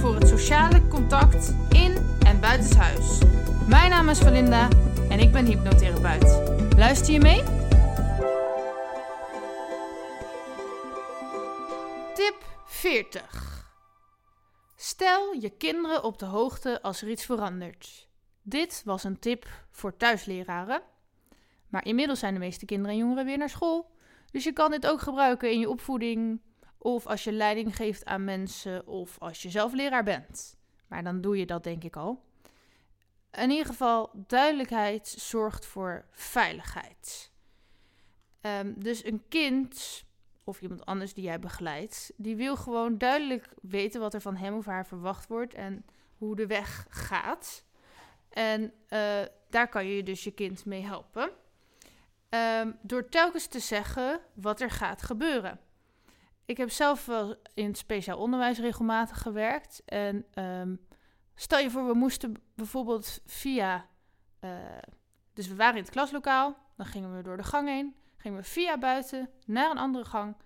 [0.00, 1.94] voor het sociale contact in
[2.26, 3.18] en buitenshuis.
[3.68, 4.68] Mijn naam is Valinda
[5.10, 6.40] en ik ben hypnotherapeut.
[6.76, 7.42] Luister je mee?
[12.14, 13.68] Tip 40.
[14.76, 18.08] Stel je kinderen op de hoogte als er iets verandert.
[18.42, 20.82] Dit was een tip voor thuisleraren.
[21.68, 23.90] Maar inmiddels zijn de meeste kinderen en jongeren weer naar school.
[24.30, 26.40] Dus je kan dit ook gebruiken in je opvoeding,
[26.82, 30.56] of als je leiding geeft aan mensen, of als je zelf leraar bent.
[30.86, 32.22] Maar dan doe je dat denk ik al.
[33.30, 37.32] In ieder geval, duidelijkheid zorgt voor veiligheid.
[38.40, 40.04] Ehm, dus een kind
[40.44, 44.56] of iemand anders die jij begeleidt, die wil gewoon duidelijk weten wat er van hem
[44.56, 45.84] of haar verwacht wordt en
[46.16, 47.64] hoe de weg gaat.
[48.28, 51.30] En uh, daar kan je dus je kind mee helpen.
[52.28, 55.60] Um, door telkens te zeggen wat er gaat gebeuren.
[56.50, 59.82] Ik heb zelf wel in het speciaal onderwijs regelmatig gewerkt.
[59.84, 60.86] En um,
[61.34, 63.86] stel je voor, we moesten bijvoorbeeld via.
[64.40, 64.50] Uh,
[65.32, 68.44] dus we waren in het klaslokaal, dan gingen we door de gang heen, gingen we
[68.44, 70.36] via buiten naar een andere gang,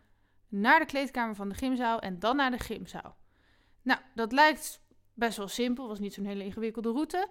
[0.48, 3.16] naar de kleedkamer van de gymzaal en dan naar de gymzaal.
[3.82, 4.80] Nou, dat lijkt
[5.14, 7.28] best wel simpel, was niet zo'n hele ingewikkelde route.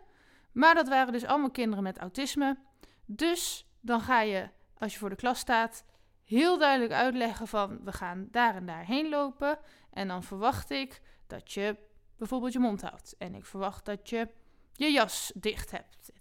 [0.52, 2.58] Maar dat waren dus allemaal kinderen met autisme.
[3.06, 5.86] Dus dan ga je, als je voor de klas staat,
[6.24, 9.60] heel duidelijk uitleggen van we gaan daar en daar heen lopen.
[9.90, 11.78] En dan verwacht ik dat je
[12.18, 13.16] bijvoorbeeld je mond houdt.
[13.18, 14.28] En ik verwacht dat je
[14.74, 16.12] je jas dicht hebt.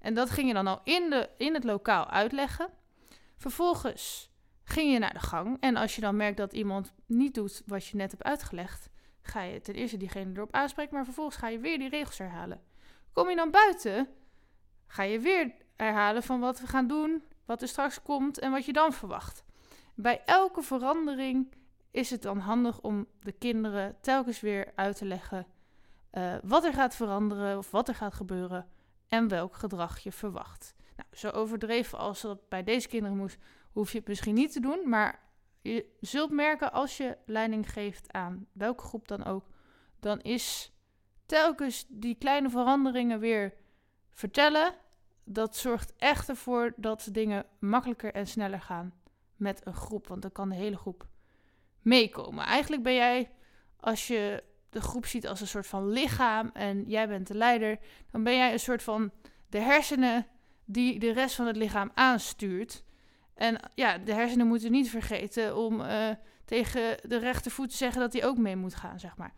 [0.00, 2.70] En, dat ging je dan al in, de, in het lokaal uitleggen.
[3.36, 4.30] Vervolgens
[4.64, 5.56] ging je naar de gang.
[5.60, 8.88] En als je dan merkt dat iemand niet doet wat je net hebt uitgelegd,
[9.22, 12.60] ga je ten eerste diegene erop aanspreken, maar vervolgens ga je weer die regels herhalen.
[13.12, 14.08] Kom je dan buiten,
[14.86, 18.64] ga je weer herhalen van wat we gaan doen, wat er straks komt en wat
[18.64, 19.44] je dan verwacht.
[19.94, 21.54] Bij elke verandering
[21.90, 25.46] is het dan handig om de kinderen telkens weer uit te leggen
[26.12, 28.68] uh, wat er gaat veranderen of wat er gaat gebeuren
[29.08, 30.74] en welk gedrag je verwacht.
[30.96, 33.38] Nou, zo overdreven als dat bij deze kinderen moest,
[33.72, 35.20] hoef je het misschien niet te doen, maar
[35.62, 39.46] je zult merken als je leiding geeft aan welke groep dan ook,
[40.00, 40.72] dan is
[41.26, 43.54] telkens die kleine veranderingen weer
[44.10, 44.74] vertellen
[45.30, 48.92] dat zorgt echt ervoor dat dingen makkelijker en sneller gaan
[49.36, 50.06] met een groep.
[50.06, 51.06] Want dan kan de hele groep
[51.82, 52.44] meekomen.
[52.44, 53.30] Eigenlijk ben jij,
[53.80, 57.78] als je de groep ziet als een soort van lichaam en jij bent de leider,
[58.10, 59.10] dan ben jij een soort van
[59.48, 60.26] de hersenen
[60.64, 62.84] die de rest van het lichaam aanstuurt.
[63.34, 66.10] En ja, de hersenen moeten niet vergeten om uh,
[66.44, 69.34] tegen de rechtervoet te zeggen dat hij ook mee moet gaan, zeg maar.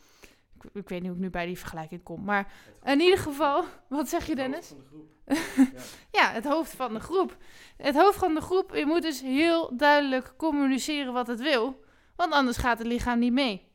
[0.73, 2.25] Ik, weet niet hoe ik nu bij die vergelijking kom.
[2.25, 2.53] Maar
[2.85, 4.69] in ieder geval, wat zeg je, Dennis?
[4.69, 5.83] Het hoofd van de groep.
[6.11, 6.21] ja.
[6.21, 7.37] ja, het hoofd van de groep.
[7.77, 11.85] Het hoofd van de groep, je moet dus heel duidelijk communiceren wat het wil.
[12.17, 13.69] Want anders gaat het lichaam niet mee.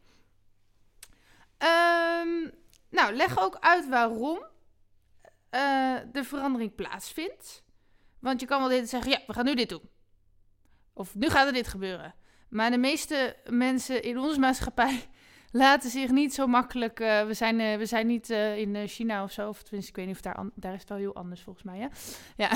[1.57, 2.51] Um,
[2.90, 4.38] nou, leg ook uit waarom
[5.51, 7.63] uh, de verandering plaatsvindt.
[8.19, 9.90] Want je kan wel dit zeggen, ja, we gaan nu dit doen.
[10.94, 12.16] Of nu gaat er dit gebeuren.
[12.50, 15.09] Maar de meeste mensen in onze maatschappij
[15.55, 16.99] laten zich niet zo makkelijk.
[16.99, 19.49] Uh, we, zijn, uh, we zijn niet uh, in China of zo.
[19.49, 21.79] Of tenminste, ik weet niet of daar, daar is het wel heel anders volgens mij.
[21.79, 21.88] Hè?
[22.35, 22.51] Ja.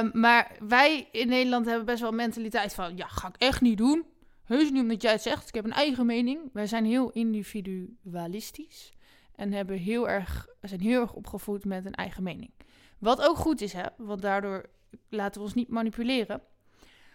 [0.00, 3.60] um, maar wij in Nederland hebben best wel een mentaliteit van: ja, ga ik echt
[3.60, 4.04] niet doen.
[4.44, 5.48] Heus niet omdat jij het zegt.
[5.48, 6.40] Ik heb een eigen mening.
[6.52, 8.92] Wij zijn heel individualistisch.
[9.34, 12.50] En hebben heel erg, zijn heel erg opgevoed met een eigen mening.
[12.98, 13.86] Wat ook goed is, hè?
[13.96, 14.68] want daardoor
[15.08, 16.42] laten we ons niet manipuleren.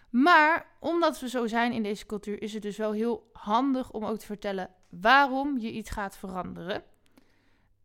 [0.09, 4.05] Maar omdat we zo zijn in deze cultuur, is het dus wel heel handig om
[4.05, 6.83] ook te vertellen waarom je iets gaat veranderen.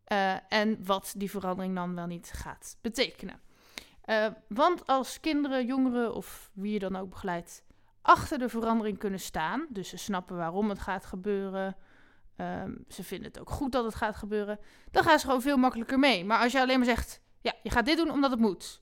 [0.07, 3.39] Uh, en wat die verandering dan wel niet gaat betekenen.
[4.05, 7.63] Uh, want als kinderen, jongeren of wie je dan ook begeleidt,
[8.01, 11.75] achter de verandering kunnen staan, dus ze snappen waarom het gaat gebeuren,
[12.37, 14.59] um, ze vinden het ook goed dat het gaat gebeuren,
[14.91, 16.25] dan gaan ze gewoon veel makkelijker mee.
[16.25, 18.81] Maar als je alleen maar zegt, ja, je gaat dit doen omdat het moet,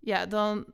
[0.00, 0.66] ja, dan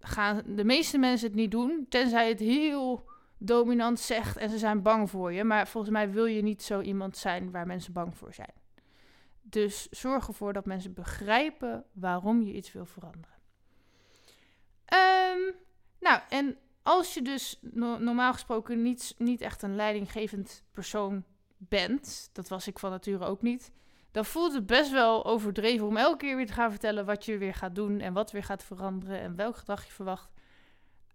[0.00, 3.08] gaan de meeste mensen het niet doen, tenzij het heel
[3.38, 5.44] dominant zegt en ze zijn bang voor je.
[5.44, 8.52] Maar volgens mij wil je niet zo iemand zijn waar mensen bang voor zijn.
[9.42, 13.36] Dus zorg ervoor dat mensen begrijpen waarom je iets wil veranderen.
[14.94, 15.54] Um,
[16.00, 21.24] nou, en als je dus no normaal gesproken niet, niet echt een leidinggevend persoon
[21.56, 23.70] bent, dat was ik van nature ook niet,
[24.16, 27.38] dan voelt het best wel overdreven om elke keer weer te gaan vertellen wat je
[27.38, 30.30] weer gaat doen en wat weer gaat veranderen en welk gedrag je verwacht.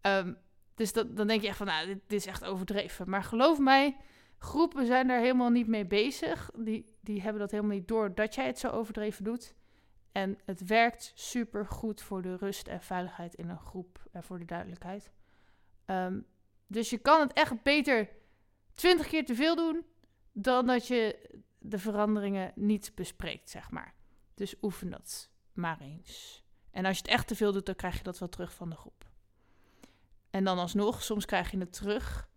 [0.02, 0.34] Ehm,
[0.76, 3.10] dus dat, dan denk je echt van, nou, dit, is echt overdreven.
[3.10, 3.98] Maar geloof mij,
[4.38, 6.52] groepen zijn daar helemaal niet mee bezig.
[6.56, 9.54] Die, die hebben dat helemaal niet door dat jij het zo overdreven doet.
[10.12, 14.40] En het werkt super goed voor de rust en veiligheid in een groep en voor
[14.40, 15.12] de duidelijkheid.
[15.86, 16.20] Ehm,
[16.68, 18.10] dus je kan het echt beter
[18.74, 19.86] twintig keer te veel doen
[20.32, 21.30] dan dat je
[21.64, 23.94] de veranderingen niet bespreekt, zeg maar.
[24.34, 26.44] Dus oefen dat maar eens.
[26.72, 28.70] En als je het echt te veel doet, dan krijg je dat wel terug van
[28.70, 29.10] de groep.
[30.30, 32.30] En dan alsnog, soms krijg je het terug.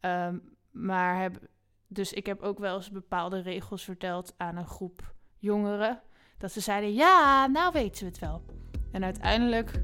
[0.00, 0.38] Ehm,
[0.70, 1.48] maar heb,
[1.86, 6.02] dus ik heb ook wel eens bepaalde regels verteld aan een groep jongeren.
[6.38, 8.44] Dat ze zeiden, ja, nou weten we het wel.
[8.92, 9.82] En uiteindelijk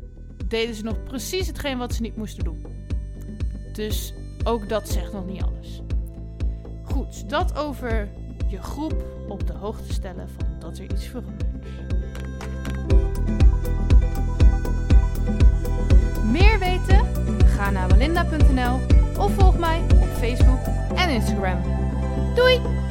[0.48, 2.86] deden ze nog precies hetgeen wat ze niet moesten doen.
[3.72, 4.14] Dus
[4.44, 5.82] ook dat zegt nog niet alles.
[6.84, 8.08] Goed, dat over
[8.48, 11.44] je groep op de hoogte stellen van dat er iets verandert.
[16.24, 17.06] Meer weten?
[17.46, 18.80] Ga naar walinda.nl
[19.18, 20.60] of volg mij op Facebook
[20.94, 21.62] en Instagram.
[22.34, 22.85] Doei!